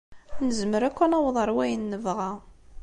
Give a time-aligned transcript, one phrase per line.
[0.45, 2.31] Nezmer akk ad naweḍ ar wayen nebɣa.